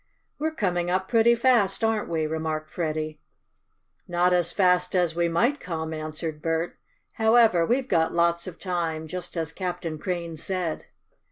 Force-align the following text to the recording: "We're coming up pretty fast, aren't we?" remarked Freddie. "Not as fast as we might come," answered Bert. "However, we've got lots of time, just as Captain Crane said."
"We're 0.39 0.55
coming 0.55 0.89
up 0.89 1.07
pretty 1.09 1.35
fast, 1.35 1.83
aren't 1.83 2.09
we?" 2.09 2.25
remarked 2.25 2.71
Freddie. 2.71 3.19
"Not 4.07 4.33
as 4.33 4.51
fast 4.51 4.95
as 4.95 5.15
we 5.15 5.29
might 5.29 5.59
come," 5.59 5.93
answered 5.93 6.41
Bert. 6.41 6.75
"However, 7.17 7.67
we've 7.67 7.87
got 7.87 8.11
lots 8.11 8.47
of 8.47 8.57
time, 8.57 9.05
just 9.05 9.37
as 9.37 9.51
Captain 9.51 9.99
Crane 9.99 10.37
said." 10.37 10.85